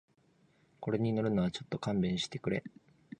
[0.79, 2.63] これに乗るのはちょっと勘弁してくれ